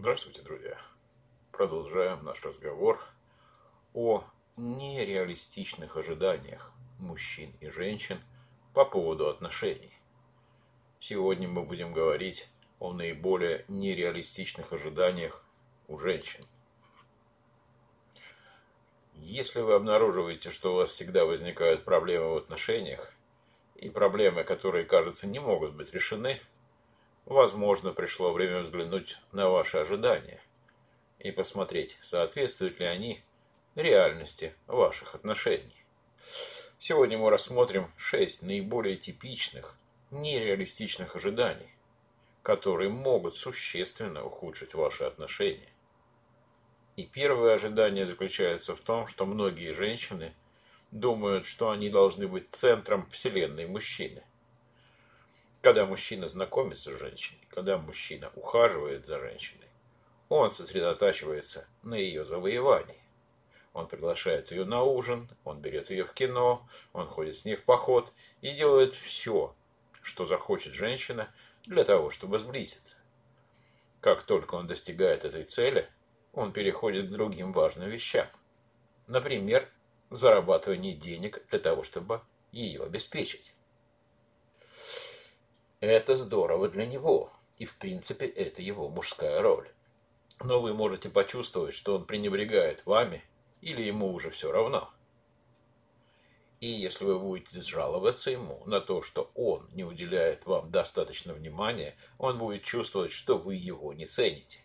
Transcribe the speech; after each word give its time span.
Здравствуйте, 0.00 0.42
друзья. 0.42 0.78
Продолжаем 1.50 2.24
наш 2.24 2.40
разговор 2.44 3.04
о 3.94 4.22
нереалистичных 4.56 5.96
ожиданиях 5.96 6.70
мужчин 7.00 7.52
и 7.58 7.68
женщин 7.68 8.20
по 8.74 8.84
поводу 8.84 9.28
отношений. 9.28 9.92
Сегодня 11.00 11.48
мы 11.48 11.64
будем 11.64 11.92
говорить 11.92 12.48
о 12.78 12.92
наиболее 12.92 13.64
нереалистичных 13.66 14.72
ожиданиях 14.72 15.42
у 15.88 15.98
женщин. 15.98 16.44
Если 19.14 19.62
вы 19.62 19.74
обнаруживаете, 19.74 20.50
что 20.50 20.74
у 20.74 20.76
вас 20.76 20.90
всегда 20.90 21.24
возникают 21.24 21.84
проблемы 21.84 22.34
в 22.34 22.36
отношениях, 22.36 23.12
и 23.74 23.90
проблемы, 23.90 24.44
которые, 24.44 24.84
кажется, 24.84 25.26
не 25.26 25.40
могут 25.40 25.74
быть 25.74 25.92
решены, 25.92 26.40
возможно, 27.28 27.92
пришло 27.92 28.32
время 28.32 28.62
взглянуть 28.62 29.18
на 29.32 29.48
ваши 29.50 29.76
ожидания 29.76 30.40
и 31.18 31.30
посмотреть, 31.30 31.98
соответствуют 32.00 32.80
ли 32.80 32.86
они 32.86 33.22
реальности 33.74 34.54
ваших 34.66 35.14
отношений. 35.14 35.84
Сегодня 36.80 37.18
мы 37.18 37.30
рассмотрим 37.30 37.92
шесть 37.96 38.42
наиболее 38.42 38.96
типичных, 38.96 39.76
нереалистичных 40.10 41.16
ожиданий, 41.16 41.68
которые 42.42 42.88
могут 42.88 43.36
существенно 43.36 44.24
ухудшить 44.24 44.74
ваши 44.74 45.04
отношения. 45.04 45.68
И 46.96 47.04
первое 47.04 47.54
ожидание 47.54 48.06
заключается 48.06 48.74
в 48.74 48.80
том, 48.80 49.06
что 49.06 49.26
многие 49.26 49.72
женщины 49.72 50.34
думают, 50.90 51.44
что 51.44 51.70
они 51.70 51.90
должны 51.90 52.26
быть 52.26 52.50
центром 52.50 53.08
вселенной 53.10 53.66
мужчины. 53.66 54.22
Когда 55.68 55.84
мужчина 55.84 56.28
знакомится 56.28 56.96
с 56.96 56.98
женщиной, 56.98 57.46
когда 57.50 57.76
мужчина 57.76 58.32
ухаживает 58.34 59.04
за 59.04 59.20
женщиной, 59.20 59.68
он 60.30 60.50
сосредотачивается 60.50 61.68
на 61.82 61.94
ее 61.94 62.24
завоевании. 62.24 63.02
Он 63.74 63.86
приглашает 63.86 64.50
ее 64.50 64.64
на 64.64 64.82
ужин, 64.82 65.28
он 65.44 65.60
берет 65.60 65.90
ее 65.90 66.06
в 66.06 66.14
кино, 66.14 66.66
он 66.94 67.06
ходит 67.06 67.36
с 67.36 67.44
ней 67.44 67.54
в 67.54 67.64
поход 67.64 68.14
и 68.40 68.52
делает 68.52 68.94
все, 68.94 69.54
что 70.00 70.24
захочет 70.24 70.72
женщина 70.72 71.28
для 71.66 71.84
того, 71.84 72.08
чтобы 72.08 72.38
сблизиться. 72.38 72.96
Как 74.00 74.22
только 74.22 74.54
он 74.54 74.68
достигает 74.68 75.26
этой 75.26 75.44
цели, 75.44 75.86
он 76.32 76.52
переходит 76.52 77.08
к 77.08 77.12
другим 77.12 77.52
важным 77.52 77.90
вещам. 77.90 78.28
Например, 79.06 79.68
зарабатывание 80.08 80.94
денег 80.94 81.42
для 81.50 81.58
того, 81.58 81.82
чтобы 81.82 82.22
ее 82.52 82.84
обеспечить. 82.84 83.52
Это 85.80 86.16
здорово 86.16 86.68
для 86.68 86.86
него, 86.86 87.32
и 87.56 87.64
в 87.64 87.76
принципе 87.76 88.26
это 88.26 88.62
его 88.62 88.88
мужская 88.88 89.40
роль. 89.40 89.70
Но 90.40 90.60
вы 90.60 90.74
можете 90.74 91.08
почувствовать, 91.08 91.74
что 91.74 91.94
он 91.94 92.04
пренебрегает 92.04 92.84
вами, 92.84 93.22
или 93.60 93.82
ему 93.82 94.12
уже 94.12 94.30
все 94.30 94.50
равно. 94.50 94.90
И 96.60 96.66
если 96.66 97.04
вы 97.04 97.20
будете 97.20 97.62
жаловаться 97.62 98.32
ему 98.32 98.64
на 98.66 98.80
то, 98.80 99.02
что 99.02 99.30
он 99.36 99.68
не 99.72 99.84
уделяет 99.84 100.46
вам 100.46 100.72
достаточно 100.72 101.32
внимания, 101.32 101.96
он 102.18 102.38
будет 102.38 102.64
чувствовать, 102.64 103.12
что 103.12 103.38
вы 103.38 103.54
его 103.54 103.92
не 103.92 104.06
цените. 104.06 104.64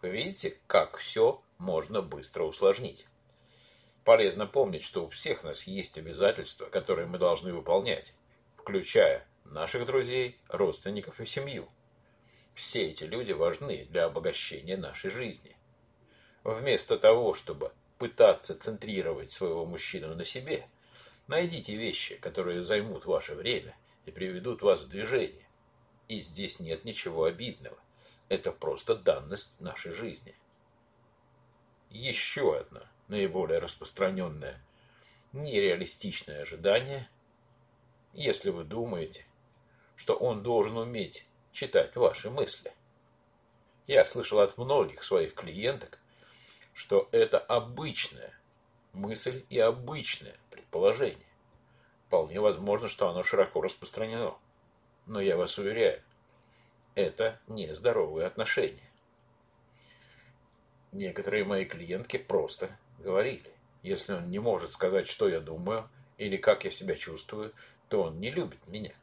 Вы 0.00 0.08
видите, 0.10 0.58
как 0.66 0.96
все 0.96 1.42
можно 1.58 2.00
быстро 2.00 2.44
усложнить. 2.44 3.06
Полезно 4.04 4.46
помнить, 4.46 4.82
что 4.82 5.04
у 5.04 5.10
всех 5.10 5.42
нас 5.42 5.64
есть 5.64 5.98
обязательства, 5.98 6.66
которые 6.66 7.06
мы 7.06 7.18
должны 7.18 7.52
выполнять, 7.52 8.14
включая 8.56 9.26
наших 9.50 9.86
друзей, 9.86 10.38
родственников 10.48 11.20
и 11.20 11.26
семью. 11.26 11.68
Все 12.54 12.88
эти 12.88 13.04
люди 13.04 13.32
важны 13.32 13.86
для 13.90 14.04
обогащения 14.04 14.76
нашей 14.76 15.10
жизни. 15.10 15.56
Вместо 16.44 16.98
того, 16.98 17.34
чтобы 17.34 17.72
пытаться 17.98 18.58
центрировать 18.58 19.30
своего 19.30 19.66
мужчину 19.66 20.14
на 20.14 20.24
себе, 20.24 20.66
найдите 21.26 21.74
вещи, 21.74 22.16
которые 22.16 22.62
займут 22.62 23.04
ваше 23.04 23.34
время 23.34 23.76
и 24.04 24.10
приведут 24.10 24.62
вас 24.62 24.82
в 24.82 24.88
движение. 24.88 25.46
И 26.08 26.20
здесь 26.20 26.60
нет 26.60 26.84
ничего 26.84 27.24
обидного. 27.24 27.78
Это 28.28 28.52
просто 28.52 28.94
данность 28.94 29.60
нашей 29.60 29.92
жизни. 29.92 30.34
Еще 31.90 32.58
одно 32.58 32.82
наиболее 33.08 33.58
распространенное 33.58 34.62
нереалистичное 35.32 36.42
ожидание, 36.42 37.08
если 38.12 38.50
вы 38.50 38.64
думаете, 38.64 39.25
что 39.96 40.14
он 40.14 40.42
должен 40.42 40.76
уметь 40.76 41.26
читать 41.52 41.96
ваши 41.96 42.30
мысли. 42.30 42.72
Я 43.86 44.04
слышал 44.04 44.40
от 44.40 44.58
многих 44.58 45.02
своих 45.02 45.34
клиенток, 45.34 45.98
что 46.74 47.08
это 47.12 47.38
обычная 47.38 48.38
мысль 48.92 49.44
и 49.48 49.58
обычное 49.58 50.36
предположение. 50.50 51.26
Вполне 52.06 52.40
возможно, 52.40 52.88
что 52.88 53.08
оно 53.08 53.22
широко 53.22 53.60
распространено. 53.60 54.36
Но 55.06 55.20
я 55.20 55.36
вас 55.36 55.56
уверяю, 55.58 56.02
это 56.94 57.40
нездоровые 57.46 58.26
отношения. 58.26 58.90
Некоторые 60.92 61.44
мои 61.44 61.64
клиентки 61.64 62.16
просто 62.16 62.76
говорили, 62.98 63.52
если 63.82 64.14
он 64.14 64.30
не 64.30 64.38
может 64.38 64.70
сказать, 64.70 65.08
что 65.08 65.28
я 65.28 65.40
думаю 65.40 65.88
или 66.16 66.36
как 66.36 66.64
я 66.64 66.70
себя 66.70 66.96
чувствую, 66.96 67.52
то 67.88 68.02
он 68.04 68.18
не 68.18 68.30
любит 68.30 68.66
меня. 68.66 68.94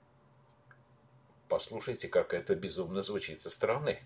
Послушайте, 1.47 2.07
как 2.07 2.33
это 2.33 2.55
безумно 2.55 3.01
звучит 3.01 3.41
со 3.41 3.49
стороны. 3.49 4.01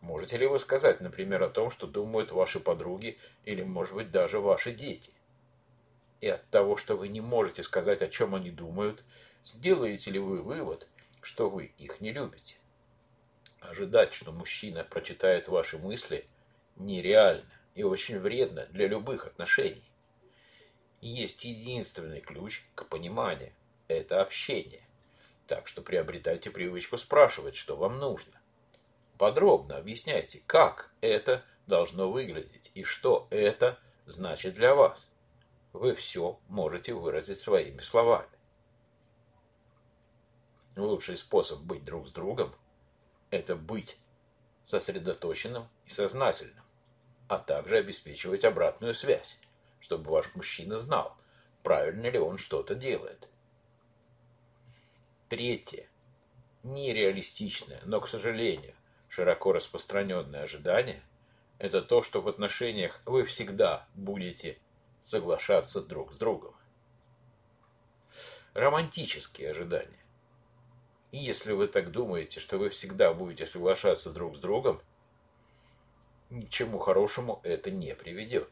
Можете 0.00 0.36
ли 0.36 0.46
вы 0.46 0.58
сказать, 0.58 1.00
например, 1.00 1.42
о 1.42 1.48
том, 1.48 1.70
что 1.70 1.86
думают 1.86 2.30
ваши 2.30 2.60
подруги 2.60 3.18
или, 3.44 3.62
может 3.62 3.94
быть, 3.94 4.10
даже 4.10 4.38
ваши 4.38 4.72
дети? 4.72 5.12
И 6.20 6.28
от 6.28 6.46
того, 6.48 6.76
что 6.76 6.96
вы 6.96 7.08
не 7.08 7.20
можете 7.20 7.62
сказать, 7.62 8.02
о 8.02 8.08
чем 8.08 8.34
они 8.34 8.50
думают, 8.50 9.02
сделаете 9.44 10.12
ли 10.12 10.18
вы 10.18 10.42
вывод, 10.42 10.86
что 11.22 11.50
вы 11.50 11.72
их 11.78 12.00
не 12.00 12.12
любите? 12.12 12.54
Ожидать, 13.60 14.14
что 14.14 14.30
мужчина 14.30 14.84
прочитает 14.84 15.48
ваши 15.48 15.76
мысли, 15.76 16.26
нереально 16.76 17.50
и 17.74 17.82
очень 17.82 18.20
вредно 18.20 18.66
для 18.66 18.86
любых 18.86 19.26
отношений. 19.26 19.90
Есть 21.00 21.44
единственный 21.44 22.20
ключ 22.20 22.64
к 22.74 22.84
пониманию– 22.84 23.52
это 23.88 24.22
общение. 24.22 24.85
Так 25.46 25.68
что 25.68 25.80
приобретайте 25.80 26.50
привычку 26.50 26.96
спрашивать, 26.96 27.54
что 27.54 27.76
вам 27.76 27.98
нужно. 27.98 28.32
Подробно 29.16 29.76
объясняйте, 29.76 30.42
как 30.46 30.90
это 31.00 31.44
должно 31.66 32.10
выглядеть 32.10 32.70
и 32.74 32.82
что 32.82 33.28
это 33.30 33.78
значит 34.06 34.54
для 34.54 34.74
вас. 34.74 35.10
Вы 35.72 35.94
все 35.94 36.38
можете 36.48 36.94
выразить 36.94 37.38
своими 37.38 37.80
словами. 37.80 38.28
Лучший 40.76 41.16
способ 41.16 41.60
быть 41.60 41.84
друг 41.84 42.08
с 42.08 42.12
другом– 42.12 42.54
это 43.30 43.56
быть 43.56 43.96
сосредоточенным 44.66 45.68
и 45.86 45.90
сознательным, 45.90 46.64
а 47.28 47.38
также 47.38 47.78
обеспечивать 47.78 48.44
обратную 48.44 48.94
связь, 48.94 49.38
чтобы 49.80 50.10
ваш 50.10 50.34
мужчина 50.34 50.76
знал, 50.78 51.16
правильно 51.62 52.08
ли 52.08 52.18
он 52.18 52.36
что-то 52.36 52.74
делает. 52.74 53.28
Третье. 55.28 55.88
Нереалистичное, 56.62 57.80
но, 57.84 58.00
к 58.00 58.08
сожалению, 58.08 58.74
широко 59.08 59.52
распространенное 59.52 60.42
ожидание– 60.42 61.02
это 61.58 61.82
то, 61.82 62.00
что 62.00 62.20
в 62.20 62.28
отношениях 62.28 63.00
вы 63.06 63.24
всегда 63.24 63.88
будете 63.94 64.56
соглашаться 65.02 65.80
друг 65.80 66.12
с 66.12 66.16
другом. 66.16 66.54
Романтические 68.54 69.50
ожидания. 69.50 69.98
И 71.10 71.18
если 71.18 71.52
вы 71.52 71.66
так 71.66 71.90
думаете, 71.90 72.38
что 72.38 72.58
вы 72.58 72.68
всегда 72.68 73.12
будете 73.12 73.46
соглашаться 73.46 74.10
друг 74.10 74.36
с 74.36 74.38
другом, 74.38 74.80
ничему 76.30 76.78
хорошему 76.78 77.40
это 77.42 77.72
не 77.72 77.96
приведет. 77.96 78.48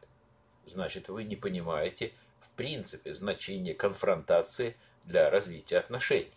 Значит, 0.65 1.07
вы 1.07 1.23
не 1.23 1.37
понимаете 1.37 2.13
в 2.41 2.49
принципе 2.57 3.13
значение 3.13 3.75
конфронтации 3.75 4.75
для 5.05 5.29
развития 5.29 5.77
отношений. 5.77 6.33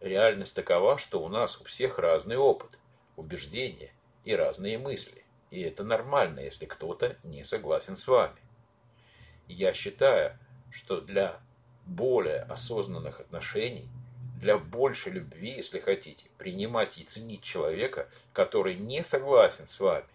Реальность 0.00 0.54
такова, 0.54 0.98
что 0.98 1.22
у 1.22 1.28
нас 1.28 1.60
у 1.60 1.64
всех 1.64 1.98
разный 1.98 2.36
опыт, 2.36 2.78
убеждения 3.16 3.92
и 4.24 4.34
разные 4.34 4.78
мысли. 4.78 5.24
И 5.50 5.60
это 5.62 5.84
нормально, 5.84 6.40
если 6.40 6.66
кто-то 6.66 7.16
не 7.22 7.44
согласен 7.44 7.96
с 7.96 8.06
вами. 8.06 8.36
Я 9.48 9.72
считаю, 9.72 10.38
что 10.70 11.00
для 11.00 11.40
более 11.86 12.42
осознанных 12.42 13.20
отношений, 13.20 13.88
для 14.40 14.58
большей 14.58 15.12
любви, 15.12 15.54
если 15.56 15.78
хотите, 15.78 16.26
принимать 16.36 16.98
и 16.98 17.04
ценить 17.04 17.42
человека, 17.42 18.08
который 18.32 18.74
не 18.74 19.02
согласен 19.02 19.66
с 19.66 19.80
вами, 19.80 20.08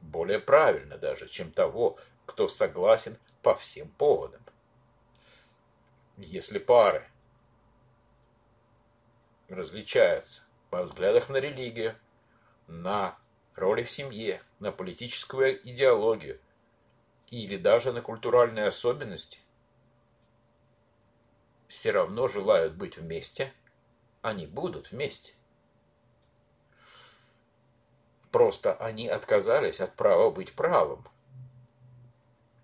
более 0.00 0.38
правильно 0.38 0.96
даже, 0.96 1.28
чем 1.28 1.50
того, 1.50 1.98
кто 2.24 2.48
согласен 2.48 3.18
по 3.42 3.54
всем 3.56 3.88
поводам. 3.98 4.40
Если 6.16 6.58
пары 6.58 7.06
различаются 9.48 10.42
по 10.70 10.82
взглядах 10.82 11.28
на 11.28 11.36
религию, 11.36 11.96
на 12.66 13.18
роли 13.54 13.82
в 13.82 13.90
семье, 13.90 14.42
на 14.58 14.72
политическую 14.72 15.60
идеологию 15.68 16.40
или 17.30 17.56
даже 17.56 17.92
на 17.92 18.02
культуральные 18.02 18.66
особенности, 18.66 19.40
все 21.68 21.90
равно 21.90 22.28
желают 22.28 22.74
быть 22.74 22.96
вместе, 22.96 23.52
они 24.22 24.46
будут 24.46 24.92
вместе. 24.92 25.34
Просто 28.30 28.74
они 28.74 29.08
отказались 29.08 29.80
от 29.80 29.94
права 29.96 30.30
быть 30.30 30.54
правым. 30.54 31.06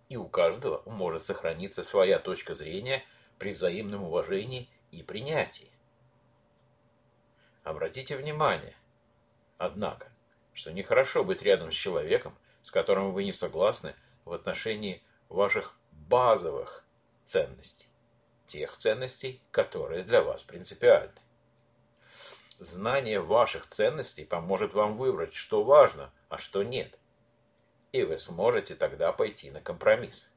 И 0.09 0.17
у 0.17 0.29
каждого 0.29 0.83
может 0.89 1.25
сохраниться 1.25 1.83
своя 1.83 2.19
точка 2.19 2.55
зрения 2.55 3.03
при 3.39 3.55
взаимном 3.55 4.05
уважении 4.05 4.69
и 4.91 5.03
принятии. 5.03 5.72
Обратите 7.63 8.17
внимание, 8.17 8.75
однако, 9.57 10.11
что 10.53 10.73
нехорошо 10.73 11.25
быть 11.25 11.43
рядом 11.43 11.71
с 11.71 11.75
человеком, 11.75 12.37
с 12.63 12.71
которым 12.71 13.13
вы 13.13 13.25
не 13.25 13.33
согласны 13.33 13.95
в 14.25 14.33
отношении 14.33 15.03
ваших 15.29 15.77
базовых 15.93 16.85
ценностей, 17.25 17.87
тех 18.47 18.77
ценностей, 18.77 19.41
которые 19.51 20.03
для 20.03 20.23
вас 20.23 20.43
принципиальны. 20.43 21.15
Знание 22.59 23.21
ваших 23.21 23.67
ценностей 23.67 24.25
поможет 24.25 24.75
вам 24.75 24.97
выбрать, 24.97 25.35
что 25.35 25.63
важно, 25.63 26.13
а 26.29 26.39
что 26.39 26.63
нет. 26.63 26.99
И 27.93 28.03
вы 28.05 28.19
сможете 28.19 28.75
тогда 28.75 29.13
пойти 29.13 29.51
на 29.51 29.61
компромисс. 29.61 30.29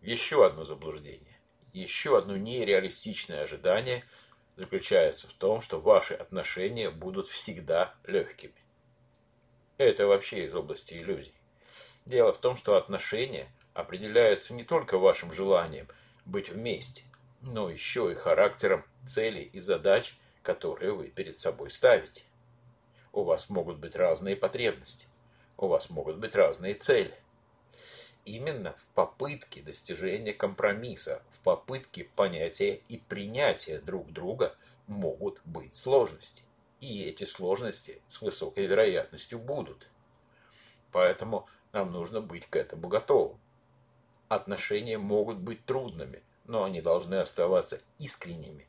Еще 0.00 0.46
одно 0.46 0.64
заблуждение, 0.64 1.38
еще 1.72 2.18
одно 2.18 2.36
нереалистичное 2.36 3.42
ожидание 3.42 4.04
заключается 4.58 5.28
в 5.28 5.32
том, 5.34 5.60
что 5.60 5.80
ваши 5.80 6.14
отношения 6.14 6.90
будут 6.90 7.28
всегда 7.28 7.94
легкими. 8.04 8.54
Это 9.76 10.08
вообще 10.08 10.46
из 10.46 10.54
области 10.54 10.94
иллюзий. 10.94 11.32
Дело 12.06 12.32
в 12.32 12.38
том, 12.38 12.56
что 12.56 12.76
отношения 12.76 13.48
определяются 13.72 14.52
не 14.54 14.64
только 14.64 14.98
вашим 14.98 15.32
желанием 15.32 15.86
быть 16.24 16.48
вместе, 16.48 17.04
но 17.40 17.70
еще 17.70 18.10
и 18.10 18.16
характером 18.16 18.84
целей 19.06 19.44
и 19.44 19.60
задач, 19.60 20.16
которые 20.42 20.92
вы 20.92 21.06
перед 21.06 21.38
собой 21.38 21.70
ставите. 21.70 22.22
У 23.12 23.22
вас 23.22 23.48
могут 23.50 23.78
быть 23.78 23.94
разные 23.94 24.34
потребности, 24.34 25.06
у 25.56 25.68
вас 25.68 25.88
могут 25.88 26.16
быть 26.16 26.34
разные 26.34 26.74
цели. 26.74 27.14
Именно 28.24 28.74
в 28.74 28.84
попытке 28.94 29.62
достижения 29.62 30.34
компромисса, 30.34 31.22
в 31.32 31.38
попытке 31.40 32.04
понятия 32.04 32.82
и 32.88 32.98
принятия 32.98 33.78
друг 33.78 34.12
друга 34.12 34.56
могут 34.86 35.40
быть 35.44 35.74
сложности. 35.74 36.42
И 36.80 37.02
эти 37.04 37.24
сложности 37.24 38.00
с 38.06 38.20
высокой 38.20 38.66
вероятностью 38.66 39.38
будут. 39.38 39.88
Поэтому 40.92 41.48
нам 41.72 41.92
нужно 41.92 42.20
быть 42.20 42.46
к 42.46 42.56
этому 42.56 42.88
готовым. 42.88 43.38
Отношения 44.28 44.98
могут 44.98 45.38
быть 45.38 45.64
трудными, 45.64 46.22
но 46.44 46.64
они 46.64 46.80
должны 46.80 47.16
оставаться 47.16 47.80
искренними 47.98 48.66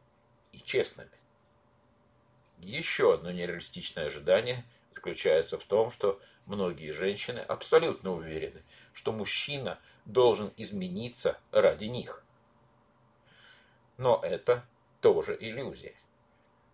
и 0.53 0.59
честными. 0.59 1.11
Еще 2.59 3.13
одно 3.13 3.31
нереалистичное 3.31 4.07
ожидание 4.07 4.63
заключается 4.93 5.57
в 5.57 5.63
том, 5.63 5.89
что 5.91 6.19
многие 6.45 6.91
женщины 6.91 7.39
абсолютно 7.39 8.13
уверены, 8.13 8.63
что 8.99 9.13
мужчина 9.13 9.79
должен 10.03 10.51
измениться 10.57 11.39
ради 11.51 11.85
них. 11.85 12.21
Но 13.95 14.19
это 14.21 14.65
тоже 14.99 15.37
иллюзия. 15.39 15.95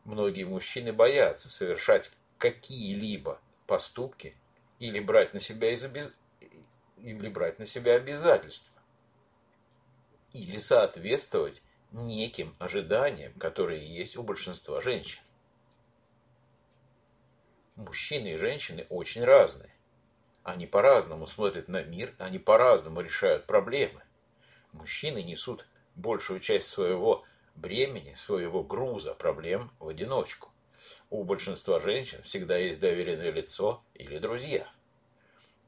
Многие 0.05 0.45
мужчины 0.45 0.91
боятся 0.91 1.51
совершать 1.51 2.11
какие-либо 2.39 3.39
поступки 3.67 4.35
или 4.79 4.99
брать 4.99 5.35
на 5.35 5.39
себя 5.39 5.71
из 5.71 5.83
обез... 5.83 6.11
или 6.97 7.29
брать 7.29 7.59
на 7.59 7.67
себя 7.67 7.93
обязательства, 7.93 8.81
или 10.33 10.57
соответствовать 10.57 11.61
неким 11.91 12.55
ожиданиям, 12.57 13.33
которые 13.33 13.85
есть 13.85 14.17
у 14.17 14.23
большинства 14.23 14.81
женщин. 14.81 15.21
Мужчины 17.75 18.29
и 18.29 18.35
женщины 18.35 18.87
очень 18.89 19.23
разные. 19.23 19.74
Они 20.45 20.67
по-разному 20.67 21.25
смотрят 21.25 21.67
на 21.69 21.81
мир, 21.81 22.13
они 22.19 22.37
по-разному 22.37 23.01
решают 23.01 23.47
проблемы. 23.47 24.03
Мужчины 24.73 25.23
несут 25.23 25.67
большую 25.95 26.39
часть 26.39 26.67
своего 26.67 27.25
бремени, 27.55 28.13
своего 28.13 28.63
груза 28.63 29.15
проблем 29.15 29.71
в 29.79 29.87
одиночку. 29.87 30.51
У 31.09 31.23
большинства 31.23 31.79
женщин 31.79 32.21
всегда 32.21 32.57
есть 32.57 32.79
доверенное 32.79 33.31
лицо 33.31 33.83
или 33.95 34.19
друзья. 34.19 34.69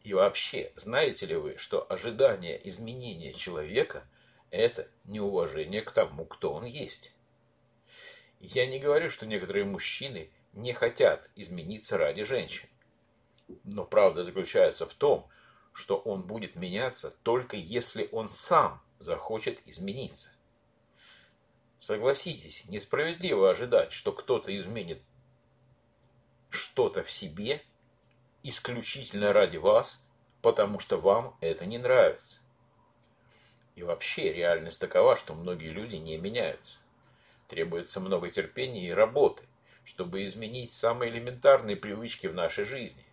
И 0.03 0.13
вообще, 0.13 0.71
знаете 0.75 1.25
ли 1.25 1.35
вы, 1.35 1.57
что 1.57 1.91
ожидание 1.91 2.61
изменения 2.69 3.33
человека– 3.33 4.07
это 4.51 4.87
неуважение 5.05 5.81
к 5.81 5.89
тому, 5.89 6.23
кто 6.23 6.53
он 6.53 6.65
есть? 6.65 7.15
Я 8.39 8.67
не 8.67 8.77
говорю, 8.77 9.09
что 9.09 9.25
некоторые 9.25 9.65
мужчины 9.65 10.29
не 10.53 10.73
хотят 10.73 11.27
измениться 11.35 11.97
ради 11.97 12.23
женщин. 12.23 12.69
Но 13.63 13.85
правда 13.85 14.23
заключается 14.23 14.85
в 14.85 14.93
том, 14.93 15.27
что 15.73 15.97
он 15.97 16.23
будет 16.23 16.55
меняться 16.55 17.15
только 17.23 17.55
если 17.55 18.09
он 18.11 18.29
сам 18.29 18.81
захочет 18.99 19.61
измениться. 19.67 20.29
Согласитесь, 21.77 22.65
несправедливо 22.65 23.51
ожидать, 23.51 23.91
что 23.91 24.11
кто-то 24.11 24.55
изменит 24.57 25.01
что-то 26.49 27.03
в 27.03 27.11
себе 27.11 27.61
исключительно 28.41 29.33
ради 29.33 29.57
вас, 29.57 30.03
потому 30.41 30.79
что 30.79 30.97
вам 30.97 31.37
это 31.41 31.65
не 31.65 31.77
нравится. 31.77 32.39
И 33.75 33.83
вообще 33.83 34.33
реальность 34.33 34.81
такова, 34.81 35.15
что 35.15 35.35
многие 35.35 35.69
люди 35.69 35.97
не 35.97 36.17
меняются. 36.17 36.79
Требуется 37.47 37.99
много 37.99 38.29
терпения 38.29 38.87
и 38.87 38.91
работы– 38.91 39.43
чтобы 39.87 40.25
изменить 40.25 40.73
самые 40.73 41.09
элементарные 41.09 41.77
привычки 41.77 42.27
в 42.27 42.33
нашей 42.33 42.65
жизни. 42.65 43.05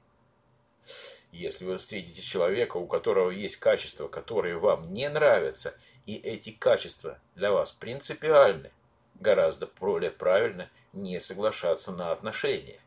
Если 1.34 1.64
вы 1.64 1.78
встретите 1.78 2.22
человека, 2.22 2.76
у 2.76 2.86
которого 2.86 3.30
есть 3.30 3.56
качества, 3.56 4.06
которые 4.06 4.56
вам 4.56 4.94
не 4.94 5.08
нравятся, 5.08 5.76
и 6.06 6.14
эти 6.14 6.50
качества 6.50 7.18
для 7.34 7.50
вас 7.50 7.72
принципиальны, 7.72 8.70
гораздо 9.16 9.66
более 9.66 10.12
правильно 10.12 10.70
не 10.92 11.18
соглашаться 11.18 11.90
на 11.90 12.12
отношения. 12.12 12.78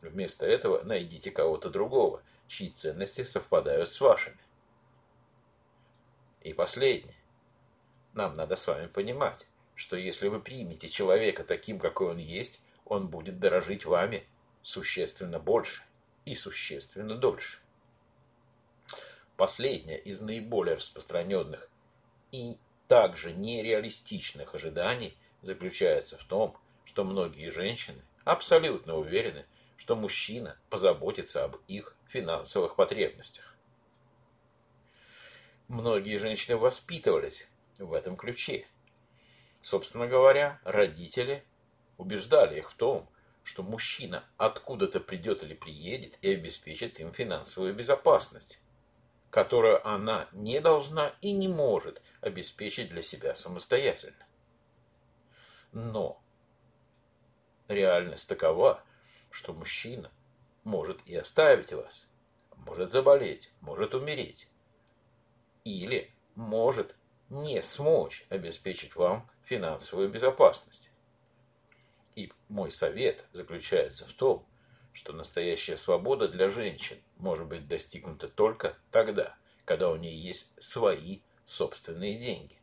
Вместо 0.00 0.46
этого 0.46 0.82
найдите 0.82 1.30
кого-то 1.30 1.70
другого, 1.70 2.24
чьи 2.48 2.70
ценности 2.70 3.22
совпадают 3.22 3.88
с 3.88 4.00
вашими. 4.00 4.38
И 6.42 6.52
последнее. 6.52 7.14
Нам 8.14 8.34
надо 8.34 8.56
с 8.56 8.66
вами 8.66 8.88
понимать, 8.88 9.46
что 9.76 9.96
если 9.96 10.26
вы 10.26 10.40
примете 10.40 10.88
человека 10.88 11.44
таким, 11.44 11.78
какой 11.78 12.10
он 12.10 12.18
есть, 12.18 12.64
он 12.84 13.06
будет 13.06 13.38
дорожить 13.38 13.84
вами 13.84 14.26
существенно 14.64 15.38
больше 15.38 15.84
и 16.28 16.36
существенно 16.36 17.16
дольше. 17.16 17.58
Последнее 19.36 19.98
из 19.98 20.20
наиболее 20.20 20.76
распространенных 20.76 21.70
и 22.32 22.58
также 22.86 23.32
нереалистичных 23.32 24.54
ожиданий 24.54 25.16
заключается 25.40 26.18
в 26.18 26.24
том, 26.24 26.58
что 26.84 27.04
многие 27.04 27.50
женщины 27.50 28.02
абсолютно 28.24 28.96
уверены, 28.96 29.46
что 29.78 29.96
мужчина 29.96 30.58
позаботится 30.68 31.44
об 31.44 31.56
их 31.66 31.96
финансовых 32.08 32.76
потребностях. 32.76 33.56
Многие 35.68 36.18
женщины 36.18 36.56
воспитывались 36.56 37.48
в 37.78 37.92
этом 37.94 38.16
ключе. 38.16 38.66
Собственно 39.62 40.06
говоря, 40.06 40.60
родители 40.64 41.42
убеждали 41.96 42.58
их 42.58 42.70
в 42.70 42.74
том, 42.74 43.08
что 43.48 43.62
мужчина 43.62 44.24
откуда-то 44.36 45.00
придет 45.00 45.42
или 45.42 45.54
приедет 45.54 46.18
и 46.20 46.34
обеспечит 46.34 47.00
им 47.00 47.14
финансовую 47.14 47.72
безопасность, 47.72 48.60
которую 49.30 49.88
она 49.88 50.28
не 50.32 50.60
должна 50.60 51.14
и 51.22 51.32
не 51.32 51.48
может 51.48 52.02
обеспечить 52.20 52.90
для 52.90 53.00
себя 53.00 53.34
самостоятельно. 53.34 54.26
Но 55.72 56.22
реальность 57.68 58.28
такова, 58.28 58.84
что 59.30 59.54
мужчина 59.54 60.12
может 60.62 61.00
и 61.06 61.16
оставить 61.16 61.72
вас, 61.72 62.04
может 62.54 62.90
заболеть, 62.90 63.50
может 63.62 63.94
умереть, 63.94 64.46
или 65.64 66.12
может 66.34 66.94
не 67.30 67.62
смочь 67.62 68.26
обеспечить 68.28 68.94
вам 68.94 69.26
финансовую 69.44 70.10
безопасность. 70.10 70.87
И 72.18 72.32
мой 72.48 72.72
совет 72.72 73.26
заключается 73.32 74.04
в 74.04 74.12
том, 74.12 74.44
что 74.92 75.12
настоящая 75.12 75.76
свобода 75.76 76.26
для 76.26 76.48
женщин 76.48 76.98
может 77.16 77.46
быть 77.46 77.68
достигнута 77.68 78.26
только 78.26 78.76
тогда, 78.90 79.36
когда 79.64 79.88
у 79.88 79.94
нее 79.94 80.20
есть 80.20 80.50
свои 80.58 81.20
собственные 81.46 82.18
деньги. 82.18 82.56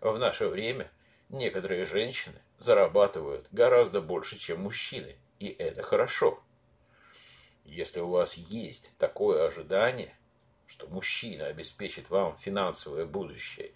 В 0.00 0.16
наше 0.16 0.48
время 0.48 0.90
некоторые 1.28 1.84
женщины 1.84 2.40
зарабатывают 2.56 3.48
гораздо 3.52 4.00
больше, 4.00 4.38
чем 4.38 4.62
мужчины, 4.62 5.18
и 5.40 5.48
это 5.48 5.82
хорошо. 5.82 6.42
Если 7.66 8.00
у 8.00 8.08
вас 8.08 8.32
есть 8.32 8.92
такое 8.96 9.46
ожидание, 9.46 10.16
что 10.66 10.86
мужчина 10.86 11.48
обеспечит 11.48 12.08
вам 12.08 12.38
финансовое 12.38 13.04
будущее 13.04 13.72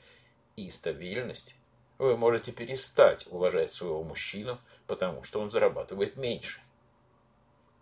и 0.56 0.70
стабильность, 0.70 1.54
вы 1.98 2.16
можете 2.16 2.52
перестать 2.52 3.26
уважать 3.26 3.72
своего 3.72 4.02
мужчину, 4.04 4.58
потому 4.86 5.24
что 5.24 5.40
он 5.40 5.50
зарабатывает 5.50 6.16
меньше. 6.16 6.60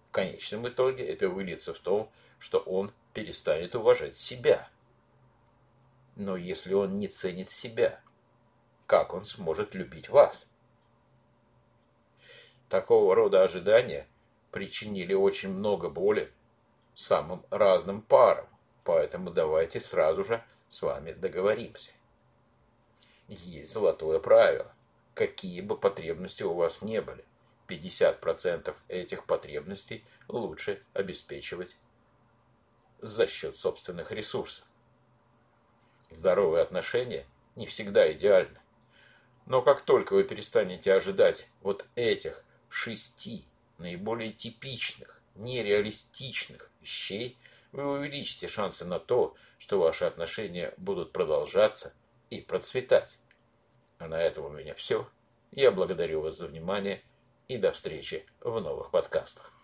В 0.09 0.13
конечном 0.13 0.69
итоге 0.69 1.07
это 1.07 1.29
выльется 1.29 1.75
в 1.75 1.79
том, 1.79 2.11
что 2.39 2.59
он 2.59 2.91
перестанет 3.13 3.75
уважать 3.75 4.17
себя. 4.17 4.69
Но 6.17 6.37
если 6.37 6.73
он 6.73 6.99
не 6.99 7.09
ценит 7.09 7.51
себя, 7.51 8.01
как 8.87 9.13
он 9.13 9.25
сможет 9.25 9.75
любить 9.75 10.09
вас? 10.09 10.49
Такого 12.71 13.15
рода 13.15 13.43
ожидания 13.43 14.09
причинили 14.51 15.13
очень 15.13 15.51
много 15.51 15.91
боли 15.91 16.33
самым 16.95 17.45
разным 17.51 18.01
парам, 18.01 18.49
поэтому 18.83 19.31
давайте 19.31 19.81
сразу 19.81 20.25
же 20.25 20.43
с 20.71 20.81
вами 20.81 21.13
договоримся. 21.13 21.93
Есть 23.29 23.73
золотое 23.73 24.21
правило. 24.21 24.73
Какие 25.15 25.61
бы 25.61 25.77
потребности 25.77 26.43
у 26.43 26.55
вас 26.55 26.83
не 26.83 27.01
были, 27.01 27.25
50% 27.69 28.75
этих 28.89 29.25
потребностей 29.25 30.05
лучше 30.29 30.83
обеспечивать 30.93 31.77
за 33.01 33.27
счет 33.27 33.57
собственных 33.57 34.13
ресурсов. 34.13 34.67
Здоровые 36.11 36.63
отношения 36.63 37.27
не 37.57 37.67
всегда 37.67 38.13
идеальны. 38.13 38.59
Но 39.47 39.63
как 39.63 39.83
только 39.83 40.15
вы 40.15 40.25
перестанете 40.25 40.93
ожидать 40.93 41.49
вот 41.63 41.87
этих 41.95 42.45
шести 42.69 43.47
наиболее 43.79 44.31
типичных, 44.31 45.21
нереалистичных 45.35 46.71
вещей, 46.81 47.37
вы 47.73 47.87
увеличите 47.87 48.49
шансы 48.49 48.85
на 48.85 48.99
то, 48.99 49.35
что 49.59 49.79
ваши 49.81 50.05
отношения 50.05 50.75
будут 50.77 51.13
продолжаться 51.13 51.95
и 52.31 52.41
процветать. 52.41 53.19
А 53.99 54.09
на 54.09 54.21
этом 54.21 54.45
у 54.45 54.51
меня 54.51 54.75
все. 54.75 55.09
Я 55.53 55.71
благодарю 55.71 56.21
вас 56.21 56.37
за 56.37 56.47
внимание 56.47 57.03
и 57.49 57.57
до 57.57 57.73
встречи 57.73 58.27
в 58.41 58.61
новых 58.61 58.91
подкастах. 58.91 59.56